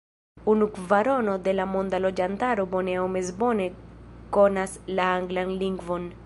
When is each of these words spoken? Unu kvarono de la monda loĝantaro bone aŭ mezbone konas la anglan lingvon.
Unu 0.51 0.67
kvarono 0.77 1.35
de 1.47 1.53
la 1.57 1.67
monda 1.73 1.99
loĝantaro 2.05 2.65
bone 2.73 2.95
aŭ 3.03 3.05
mezbone 3.17 3.69
konas 4.39 4.75
la 5.01 5.07
anglan 5.21 5.55
lingvon. 5.63 6.11